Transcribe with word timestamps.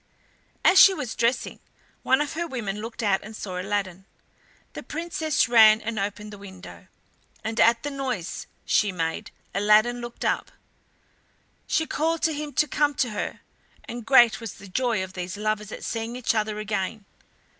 As 0.65 0.79
she 0.81 0.95
was 0.95 1.13
dressing, 1.13 1.59
one 2.01 2.21
of 2.21 2.33
her 2.33 2.47
women 2.47 2.81
looked 2.81 3.03
out 3.03 3.19
and 3.21 3.35
saw 3.35 3.61
Aladdin. 3.61 4.05
The 4.73 4.81
Princess 4.81 5.47
ran 5.47 5.79
and 5.79 5.99
opened 5.99 6.33
the 6.33 6.39
window, 6.39 6.87
and 7.43 7.59
at 7.59 7.83
the 7.83 7.91
noise 7.91 8.47
she 8.65 8.91
made, 8.91 9.29
Aladdin 9.53 10.01
looked 10.01 10.25
up. 10.25 10.49
She 11.67 11.85
called 11.85 12.23
to 12.23 12.33
him 12.33 12.51
to 12.53 12.67
come 12.67 12.95
to 12.95 13.11
her, 13.11 13.41
and 13.83 14.03
great 14.03 14.41
was 14.41 14.55
the 14.55 14.67
joy 14.67 15.03
of 15.03 15.13
these 15.13 15.37
lovers 15.37 15.71
at 15.71 15.83
seeing 15.83 16.15
each 16.15 16.33
other 16.33 16.57
again. 16.57 17.05